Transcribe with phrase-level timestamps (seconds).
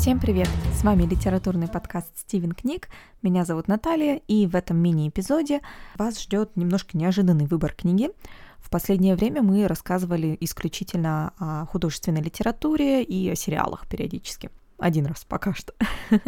[0.00, 0.48] Всем привет!
[0.72, 2.88] С вами литературный подкаст Стивен Книг.
[3.20, 5.60] Меня зовут Наталья, и в этом мини-эпизоде
[5.94, 8.08] вас ждет немножко неожиданный выбор книги.
[8.60, 14.48] В последнее время мы рассказывали исключительно о художественной литературе и о сериалах периодически.
[14.78, 15.74] Один раз пока что.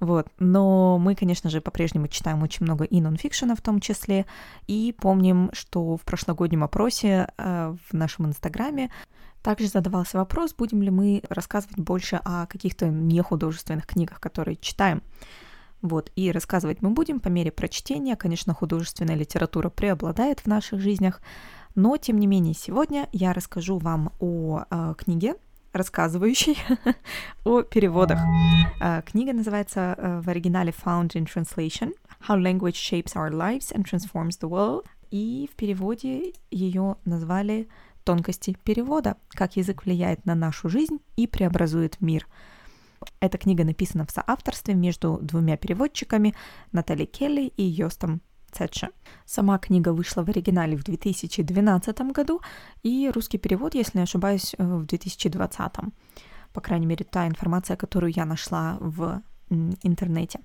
[0.00, 0.28] вот.
[0.38, 4.26] Но мы, конечно же, по-прежнему читаем очень много и нонфикшена в том числе.
[4.66, 8.90] И помним, что в прошлогоднем опросе э, в нашем инстаграме
[9.42, 15.02] также задавался вопрос, будем ли мы рассказывать больше о каких-то нехудожественных книгах, которые читаем.
[15.80, 18.16] Вот, и рассказывать мы будем по мере прочтения.
[18.16, 21.20] Конечно, художественная литература преобладает в наших жизнях,
[21.74, 25.36] но, тем не менее, сегодня я расскажу вам о э, книге,
[25.72, 26.58] рассказывающей
[27.44, 28.18] о переводах.
[28.80, 31.92] Э, книга называется э, в оригинале Found in Translation
[32.26, 34.86] How Language Shapes Our Lives and Transforms the World.
[35.10, 37.68] И в переводе ее назвали
[38.08, 42.26] тонкости перевода, как язык влияет на нашу жизнь и преобразует мир.
[43.20, 46.34] Эта книга написана в соавторстве между двумя переводчиками
[46.72, 48.88] Натали Келли и Йостом Цетше.
[49.26, 52.40] Сама книга вышла в оригинале в 2012 году,
[52.82, 55.92] и русский перевод, если не ошибаюсь, э, в 2020.
[56.54, 59.22] По крайней мере, та информация, которую я нашла в
[59.82, 60.40] интернете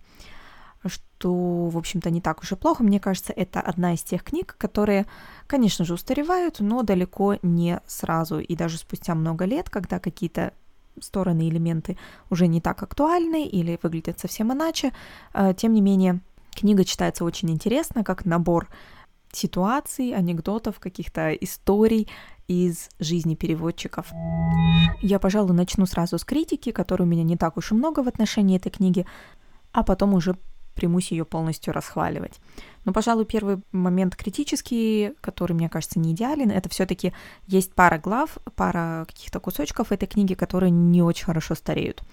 [1.23, 2.83] что, в общем-то, не так уж и плохо.
[2.83, 5.05] Мне кажется, это одна из тех книг, которые,
[5.47, 8.39] конечно же, устаревают, но далеко не сразу.
[8.39, 10.51] И даже спустя много лет, когда какие-то
[10.99, 11.97] стороны, элементы
[12.29, 14.91] уже не так актуальны или выглядят совсем иначе,
[15.33, 16.19] э, тем не менее,
[16.51, 18.67] книга читается очень интересно, как набор
[19.31, 22.09] ситуаций, анекдотов, каких-то историй
[22.49, 24.11] из жизни переводчиков.
[25.01, 28.09] Я, пожалуй, начну сразу с критики, которой у меня не так уж и много в
[28.09, 29.05] отношении этой книги,
[29.71, 30.35] а потом уже
[30.73, 32.39] примусь ее полностью расхваливать.
[32.85, 37.13] Но, пожалуй, первый момент критический, который, мне кажется, не идеален, это все-таки
[37.47, 42.03] есть пара глав, пара каких-то кусочков этой книги, которые не очень хорошо стареют.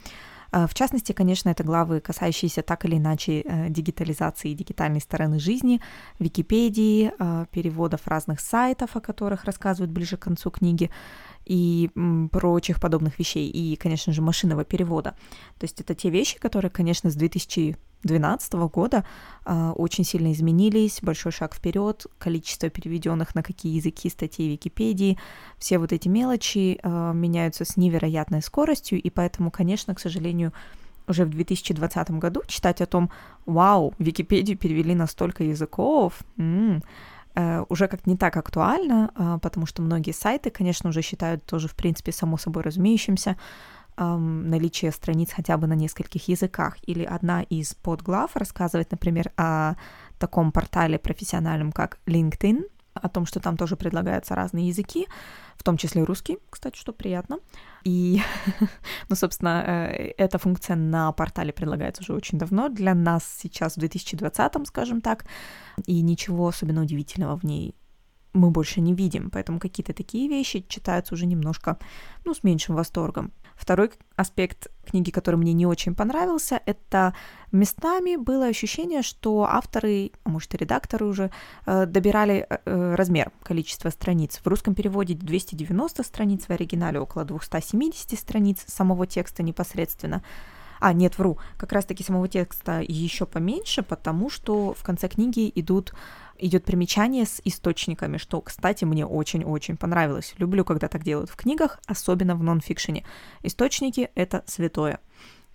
[0.53, 5.81] А, в частности, конечно, это главы, касающиеся так или иначе э, дигитализации дигитальной стороны жизни,
[6.19, 10.91] Википедии, а, переводов разных сайтов, о которых рассказывают ближе к концу книги,
[11.47, 11.91] и
[12.31, 15.17] прочих подобных вещей, и, конечно же, машинного перевода.
[15.59, 17.17] То есть это те вещи, которые, конечно, с
[18.03, 19.05] 2012 года
[19.45, 25.19] э, очень сильно изменились, большой шаг вперед, количество переведенных на какие языки статей Википедии,
[25.59, 30.53] все вот эти мелочи э, меняются с невероятной скоростью, и поэтому, конечно, к сожалению,
[31.07, 33.11] уже в 2020 году читать о том,
[33.47, 36.83] вау, Википедию перевели на столько языков, м-м,
[37.35, 41.69] Э, уже как не так актуально, а, потому что многие сайты, конечно, уже считают тоже,
[41.69, 43.37] в принципе, само собой разумеющимся
[44.09, 46.77] наличие страниц хотя бы на нескольких языках.
[46.83, 49.75] Или одна из подглав рассказывает, например, о
[50.19, 55.07] таком портале профессиональном, как LinkedIn, о том, что там тоже предлагаются разные языки,
[55.57, 57.39] в том числе русский, кстати, что приятно.
[57.85, 58.21] И,
[59.09, 63.81] ну, собственно, э, эта функция на портале предлагается уже очень давно, для нас сейчас в
[63.81, 65.25] 2020, скажем так,
[65.87, 67.75] и ничего особенно удивительного в ней
[68.33, 71.79] мы больше не видим, поэтому какие-то такие вещи читаются уже немножко,
[72.25, 73.33] ну, с меньшим восторгом.
[73.61, 77.15] Второй аспект книги, который мне не очень понравился, это
[77.53, 81.31] местами было ощущение, что авторы, а может и редакторы уже,
[81.67, 84.41] э, добирали э, размер, количество страниц.
[84.43, 90.23] В русском переводе 290 страниц, в оригинале около 270 страниц самого текста непосредственно.
[90.81, 95.95] А, нет, вру, как раз-таки самого текста еще поменьше, потому что в конце книги идут
[96.43, 100.35] идет примечание с источниками, что, кстати, мне очень-очень понравилось.
[100.39, 103.05] Люблю, когда так делают в книгах, особенно в нонфикшене.
[103.43, 105.01] Источники— это святое.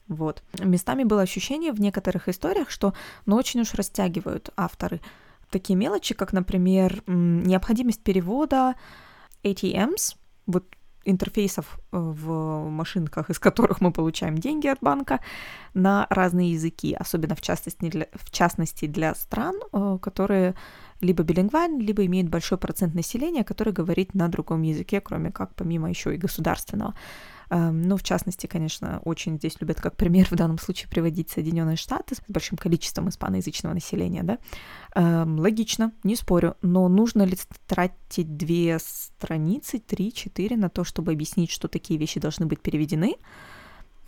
[0.08, 0.44] Вот.
[0.60, 2.94] Местами было ощущение в некоторых историях, что
[3.26, 5.02] ну, очень уж растягивают авторы
[5.50, 8.76] такие мелочи, как, например, необходимость перевода
[9.44, 10.16] ATMs,
[10.46, 10.66] вот
[11.06, 15.20] интерфейсов э, в машинках, из которых мы получаем деньги от банка,
[15.74, 20.56] на разные языки, особенно в частности для, в частности для стран, э, которые
[21.02, 25.90] либо билингвальны, либо имеют большой процент населения, который говорит на другом языке, кроме как помимо
[25.90, 26.94] еще и государственного.
[27.50, 31.78] Эм, ну, в частности, конечно, очень здесь любят как пример в данном случае приводить Соединенные
[31.78, 34.38] Штаты с большим количеством испаноязычного населения, да.
[34.96, 37.38] Эм, логично, не спорю, но нужно ли
[37.68, 43.16] тратить две страницы, три-четыре на то, чтобы объяснить, что такие вещи должны быть переведены?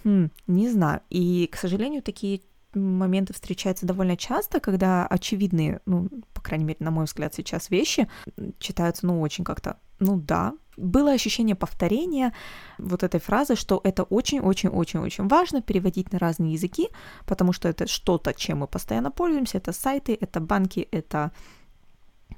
[0.04, 1.02] Хм, не знаю.
[1.10, 2.42] И, к сожалению, такие
[2.74, 8.08] моменты встречаются довольно часто, когда очевидные, ну, по крайней мере, на мой взгляд, сейчас вещи
[8.60, 12.34] читаются, ну, очень как-то, ну да, было ощущение повторения
[12.78, 16.90] вот этой фразы, что это очень-очень-очень-очень важно переводить на разные языки,
[17.26, 21.32] потому что это что-то, чем мы постоянно пользуемся, это сайты, это банки, это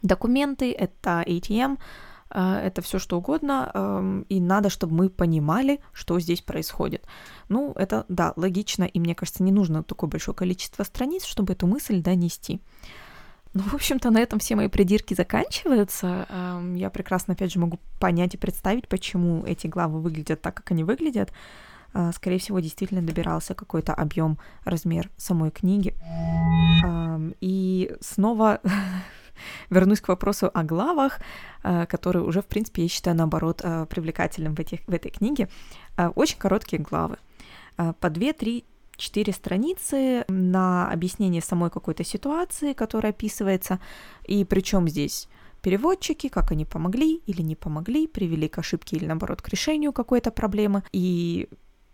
[0.01, 1.77] документы, это ATM,
[2.29, 7.05] это все что угодно, эм, и надо, чтобы мы понимали, что здесь происходит.
[7.49, 11.65] Ну, это, да, логично, и мне кажется, не нужно такое большое количество страниц, чтобы эту
[11.65, 12.61] мысль донести.
[13.53, 16.27] Ну, в общем-то, на этом все мои придирки заканчиваются.
[16.29, 20.71] Эм, я прекрасно, опять же, могу понять и представить, почему эти главы выглядят так, как
[20.71, 21.31] они выглядят.
[21.93, 25.95] Э, скорее всего, действительно добирался какой-то объем, размер самой книги.
[26.83, 28.61] Эм, и снова
[29.71, 31.19] вернусь к вопросу о главах,
[31.63, 35.49] э, который уже, в принципе, я считаю, наоборот, э, привлекательным в, этих, в этой книге.
[36.15, 37.17] Очень короткие главы.
[37.75, 38.63] По 2, 3,
[38.99, 43.79] четыре страницы на объяснение самой какой-то ситуации, которая описывается,
[44.25, 45.27] и причем здесь
[45.61, 50.31] переводчики, как они помогли или не помогли, привели к ошибке или наоборот к решению какой-то
[50.31, 51.49] проблемы, и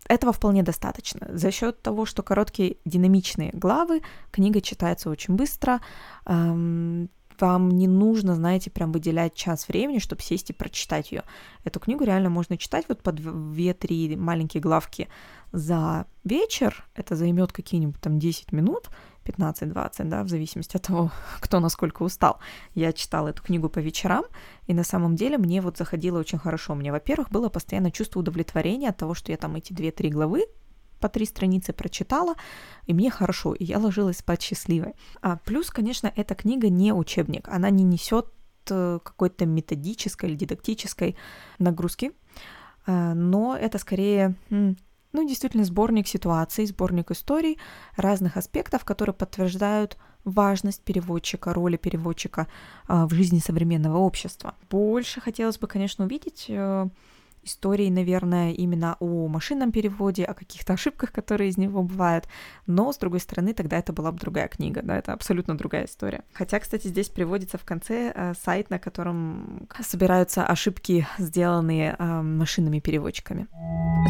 [0.08, 1.28] этого вполне достаточно.
[1.32, 5.80] За счет того, что короткие динамичные главы, книга читается очень быстро,
[6.26, 7.10] эм,
[7.40, 11.22] вам не нужно, знаете, прям выделять час времени, чтобы сесть и прочитать ее.
[11.64, 15.08] Эту книгу реально можно читать вот по 2-3 маленькие главки
[15.52, 16.86] за вечер.
[16.94, 18.90] Это займет какие-нибудь там 10 минут,
[19.24, 21.10] 15-20, да, в зависимости от того,
[21.40, 22.38] кто насколько устал.
[22.74, 24.24] Я читала эту книгу по вечерам,
[24.66, 26.74] и на самом деле мне вот заходило очень хорошо.
[26.74, 30.46] Мне, во-первых, было постоянно чувство удовлетворения от того, что я там эти 2-3 главы
[31.00, 32.34] по три страницы прочитала,
[32.86, 34.94] и мне хорошо, и я ложилась спать счастливой.
[35.22, 38.26] А плюс, конечно, эта книга не учебник, она не несет
[38.70, 41.16] э, какой-то методической или дидактической
[41.58, 42.12] нагрузки,
[42.86, 47.58] э, но это скорее, ну, действительно, сборник ситуаций, сборник историй
[47.96, 52.48] разных аспектов, которые подтверждают важность переводчика, роли переводчика
[52.88, 54.54] э, в жизни современного общества.
[54.70, 56.50] Больше хотелось бы, конечно, увидеть
[57.46, 62.28] истории, наверное, именно о машинном переводе, о каких-то ошибках, которые из него бывают.
[62.66, 66.24] Но, с другой стороны, тогда это была бы другая книга, да, это абсолютно другая история.
[66.32, 72.80] Хотя, кстати, здесь приводится в конце э, сайт, на котором собираются ошибки, сделанные э, машинными
[72.80, 73.46] переводчиками.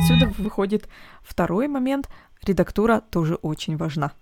[0.01, 0.89] Отсюда выходит
[1.23, 2.09] второй момент.
[2.43, 4.13] Редактура тоже очень важна.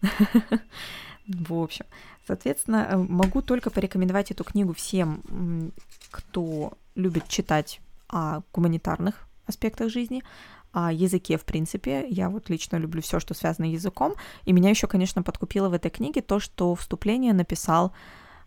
[1.27, 1.87] В общем,
[2.27, 5.73] соответственно, э, могу только порекомендовать эту книгу всем,
[6.11, 10.23] кто любит читать о гуманитарных аспектах жизни,
[10.73, 12.07] о языке, в принципе.
[12.09, 14.15] Я вот лично люблю все, что связано языком.
[14.45, 17.93] И меня еще, конечно, подкупило в этой книге то, что вступление написал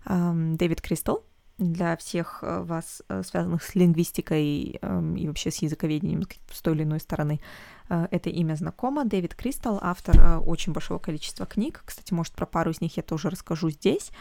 [0.06, 1.24] эм, Дэвид Кристал.
[1.58, 6.76] Для всех э, вас, э, связанных с лингвистикой эм, и вообще с языковедением с той
[6.76, 7.40] или иной стороны,
[7.90, 9.06] э, это имя знакомо.
[9.06, 11.82] Дэвид Кристал, автор очень большого количества книг.
[11.86, 14.12] Кстати, может, про пару из них я тоже расскажу здесь.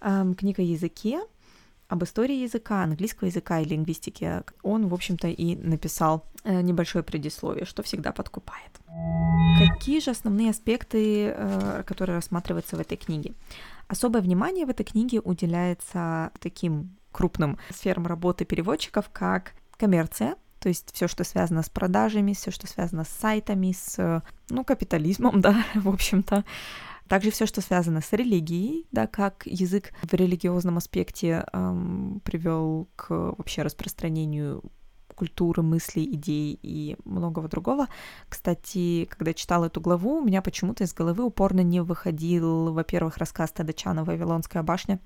[0.00, 1.22] Эм, книга о языке,
[1.88, 7.64] об истории языка, английского языка и лингвистики, он, в общем-то, и написал э, небольшое предисловие,
[7.64, 8.70] что всегда подкупает.
[9.58, 13.34] Какие же основные аспекты, э, которые рассматриваются в этой книге?
[13.88, 20.90] Особое внимание в этой книге уделяется таким крупным сферам работы переводчиков, как коммерция, то есть
[20.92, 25.88] все, что связано с продажами, все, что связано с сайтами, с, ну, капитализмом, да, в
[25.88, 26.44] общем-то,
[27.08, 33.10] также все, что связано с религией, да, как язык в религиозном аспекте эм, привел к
[33.10, 34.62] вообще распространению
[35.14, 37.88] культуры, мыслей, идей и многого другого.
[38.28, 43.50] Кстати, когда читала эту главу, у меня почему-то из головы упорно не выходил, во-первых, рассказ
[43.50, 45.00] Тадачана «Вавилонская башня»,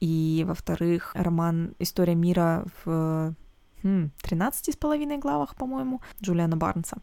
[0.00, 3.34] и, во-вторых, роман «История мира» в
[3.82, 6.98] хм, 13 с половиной главах, по-моему, Джулиана Барнса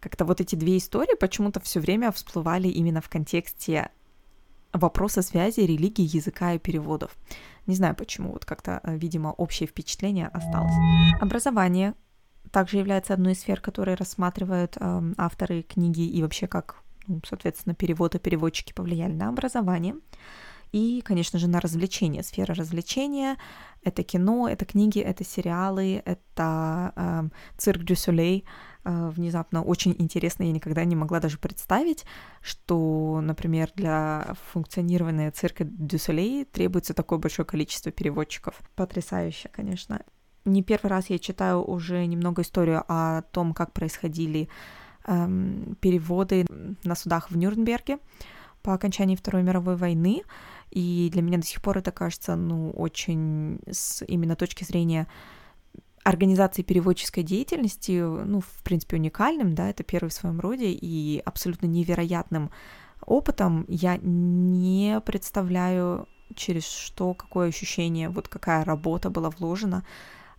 [0.00, 3.90] как-то вот эти две истории почему-то все время всплывали именно в контексте
[4.72, 7.16] вопроса связи религии, языка и переводов.
[7.66, 10.74] Не знаю почему, вот как-то, э, видимо, общее впечатление осталось.
[11.20, 11.94] Образование
[12.50, 17.74] также является одной из сфер, которые рассматривают э, авторы книги и вообще как, ну, соответственно,
[17.74, 19.96] перевод и переводчики повлияли на образование.
[20.72, 22.22] И, конечно же, на развлечения.
[22.22, 23.36] Сфера развлечения—
[23.82, 27.22] это кино, это книги, это сериалы, это э,
[27.58, 30.44] цирк дю солей— Э, внезапно очень интересно.
[30.44, 32.04] Я никогда не могла даже представить,
[32.40, 38.60] что, например, для функционирования цирка Дюсселей требуется такое большое количество переводчиков.
[38.76, 40.02] Потрясающе, конечно.
[40.44, 44.48] Не первый раз я читаю уже немного историю о том, как происходили
[45.06, 46.46] эм, переводы
[46.82, 47.98] на судах в Нюрнберге
[48.62, 50.22] по окончании Второй мировой войны.
[50.70, 55.08] И для меня до сих пор это кажется, ну, очень с именно точки зрения
[56.04, 61.66] организации переводческой деятельности, ну, в принципе, уникальным, да, это первый в своем роде и абсолютно
[61.66, 62.50] невероятным
[63.04, 63.64] опытом.
[63.68, 69.84] Я не представляю, через что, какое ощущение, вот какая работа была вложена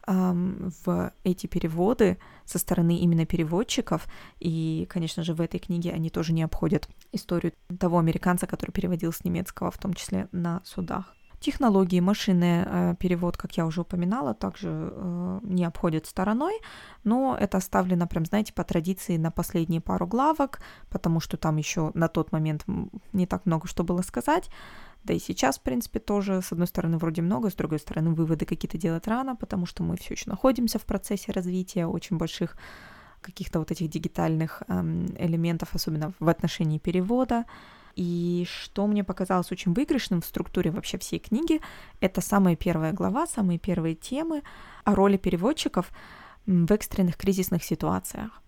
[0.08, 4.08] эм, в эти переводы со стороны именно переводчиков.
[4.39, 9.13] И, конечно же, в этой книге они тоже не обходят историю того американца, который переводил
[9.13, 11.15] с немецкого, в том числе на судах.
[11.42, 16.54] Технологии, машинный э, перевод, как я уже упоминала, также э, не обходят стороной,
[17.04, 21.90] но это оставлено прям, знаете, по традиции на последние пару главок, потому что там еще
[21.96, 22.64] на тот момент
[23.12, 24.52] не так много что было сказать.
[25.04, 28.46] Да и сейчас, в принципе, тоже, с одной стороны, вроде много, с другой стороны, выводы
[28.46, 32.56] какие-то делать рано, потому что мы все еще находимся в процессе развития очень больших
[33.20, 37.46] каких-то вот этих дигитальных эм, элементов, особенно в отношении перевода.
[37.96, 41.62] И что мне показалось очень выигрышным в структуре вообще всей книги,
[42.00, 44.44] это самая первая глава, самые первые темы
[44.84, 45.92] о роли переводчиков
[46.46, 48.42] в экстренных кризисных ситуациях.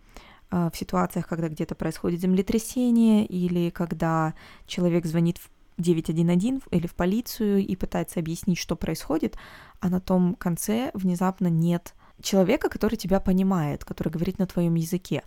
[0.50, 4.36] А, в ситуациях, когда где-то происходит землетрясение или когда
[4.68, 9.36] человек звонит в 911 или в полицию и пытается объяснить, что происходит,
[9.80, 15.24] а на том конце внезапно нет человека, который тебя понимает, который говорит на твоем языке,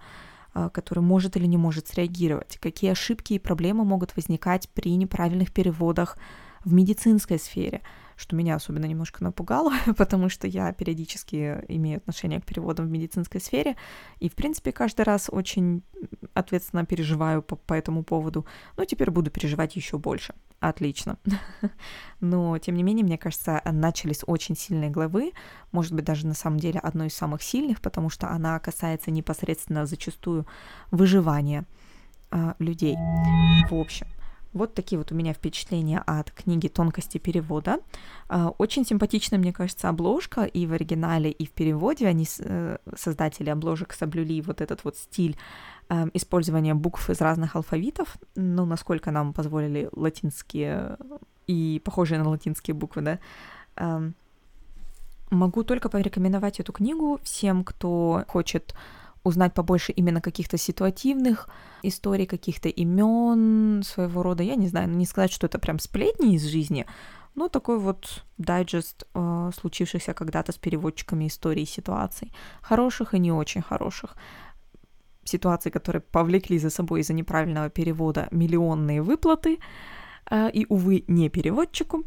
[0.73, 6.17] который может или не может среагировать, какие ошибки и проблемы могут возникать при неправильных переводах
[6.67, 7.81] в медицинской сфере,
[8.17, 13.41] что меня особенно немножко напугало, потому что я периодически имею отношение к переводам в медицинской
[13.41, 13.77] сфере,
[14.19, 15.83] и, в принципе, каждый раз очень
[16.35, 18.47] ответственно переживаю по, по этому поводу,
[18.77, 20.35] но теперь буду переживать еще больше.
[20.59, 21.19] Отлично.
[22.21, 25.33] Но, тем не менее, мне кажется, начались очень сильные главы,
[25.71, 29.85] может быть, даже на самом деле одной из самых сильных, потому что она касается непосредственно
[29.85, 30.47] зачастую
[30.91, 31.67] выживания
[32.31, 32.97] э, людей.
[33.69, 34.07] В общем,
[34.57, 37.79] вот такие вот у меня впечатления от книги «Тонкости перевода».
[38.29, 42.07] А, очень симпатичная, мне кажется, обложка и в оригинале, и в переводе.
[42.07, 45.37] Они, э, создатели обложек, соблюли вот этот вот стиль
[45.89, 50.97] эм, использования букв из разных алфавитов, ну, насколько нам позволили латинские
[51.47, 53.19] и похожие на латинские буквы, да.
[53.77, 54.15] Эм,
[55.31, 58.75] могу только порекомендовать эту книгу всем, кто хочет
[59.27, 61.49] узнать побольше именно каких-то ситуативных
[61.83, 64.43] историй, каких-то имен своего рода.
[64.43, 66.87] Я не знаю, не сказать, что это прям сплетни из жизни,
[67.35, 72.33] но такой вот дайджест э, случившихся когда-то с переводчиками историй ситуаций.
[72.63, 74.17] Хороших и не очень хороших.
[75.25, 79.59] Ситуаций, которые повлекли за собой из-за неправильного перевода миллионные выплаты,
[80.31, 82.05] э, и, увы, не переводчику.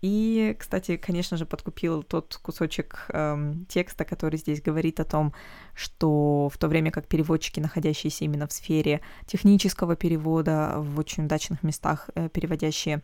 [0.00, 5.34] И, кстати, конечно же, подкупил тот кусочек эм, текста, который здесь говорит о том,
[5.74, 11.64] что в то время как переводчики, находящиеся именно в сфере технического перевода, в очень удачных
[11.64, 13.02] местах э, переводящие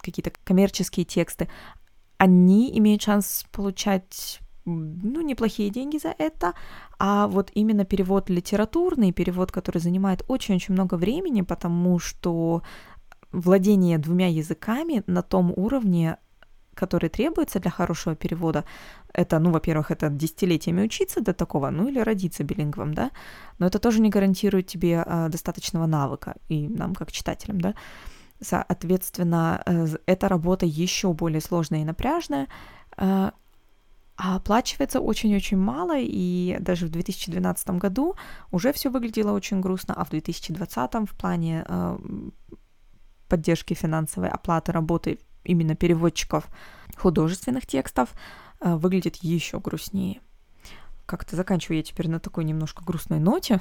[0.00, 1.48] какие-то коммерческие тексты,
[2.18, 6.54] они имеют шанс получать ну, неплохие деньги за это,
[6.98, 12.62] а вот именно перевод литературный, перевод, который занимает очень-очень много времени, потому что
[13.32, 16.16] владение двумя языками на том уровне,
[16.74, 18.64] который требуется для хорошего перевода,
[19.12, 23.10] это, ну, во-первых, это десятилетиями учиться до такого, ну, или родиться билингвом, да,
[23.58, 27.74] но это тоже не гарантирует тебе э, достаточного навыка, и нам, как читателям, да,
[28.40, 32.48] соответственно, э, эта работа еще более сложная и напряжная,
[32.96, 33.30] э,
[34.16, 38.14] а оплачивается очень-очень мало, и даже в 2012 году
[38.50, 41.98] уже все выглядело очень грустно, а в 2020 в плане э,
[43.32, 46.50] поддержки финансовой оплаты работы именно переводчиков
[46.98, 48.10] художественных текстов
[48.60, 50.20] э, выглядит еще грустнее.
[51.06, 53.58] Как-то заканчиваю я теперь на такой немножко грустной ноте.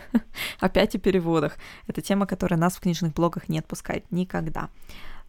[0.60, 1.56] Опять о переводах.
[1.86, 4.68] Это тема, которая нас в книжных блогах не отпускает никогда.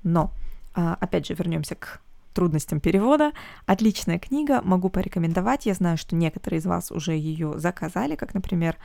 [0.03, 0.33] Но,
[0.73, 2.01] а, опять же, вернемся к
[2.33, 3.31] трудностям перевода.
[3.65, 5.67] Отличная книга, могу порекомендовать.
[5.67, 8.75] Я знаю, что некоторые из вас уже ее заказали, как, например,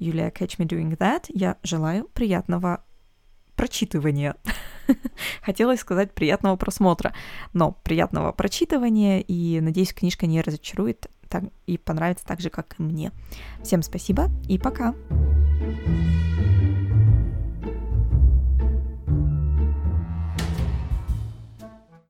[0.00, 1.26] Юлия Catch Me Doing That.
[1.28, 2.82] Я желаю приятного
[3.56, 4.36] прочитывания.
[5.42, 7.14] Хотелось сказать приятного просмотра,
[7.52, 12.82] но приятного прочитывания, и надеюсь, книжка не разочарует так, и понравится так же, как и
[12.82, 13.12] мне.
[13.62, 14.94] Всем спасибо и пока!